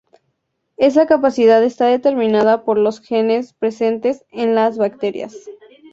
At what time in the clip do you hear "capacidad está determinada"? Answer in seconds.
1.05-2.63